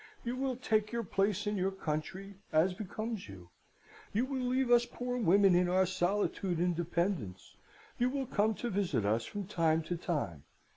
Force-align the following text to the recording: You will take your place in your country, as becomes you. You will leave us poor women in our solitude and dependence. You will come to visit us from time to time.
You 0.25 0.35
will 0.35 0.55
take 0.55 0.91
your 0.91 1.03
place 1.03 1.45
in 1.45 1.57
your 1.57 1.69
country, 1.69 2.33
as 2.51 2.73
becomes 2.73 3.29
you. 3.29 3.51
You 4.13 4.25
will 4.25 4.41
leave 4.41 4.71
us 4.71 4.83
poor 4.87 5.15
women 5.19 5.53
in 5.53 5.69
our 5.69 5.85
solitude 5.85 6.57
and 6.57 6.75
dependence. 6.75 7.55
You 7.99 8.09
will 8.09 8.25
come 8.25 8.55
to 8.55 8.71
visit 8.71 9.05
us 9.05 9.25
from 9.25 9.45
time 9.45 9.83
to 9.83 9.95
time. 9.97 10.43